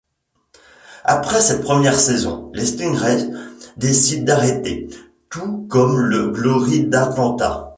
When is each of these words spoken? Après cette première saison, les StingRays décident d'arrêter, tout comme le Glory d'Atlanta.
Après 1.03 1.41
cette 1.41 1.61
première 1.61 1.99
saison, 1.99 2.49
les 2.55 2.65
StingRays 2.65 3.29
décident 3.77 4.23
d'arrêter, 4.25 4.87
tout 5.29 5.67
comme 5.69 5.99
le 5.99 6.31
Glory 6.31 6.87
d'Atlanta. 6.87 7.67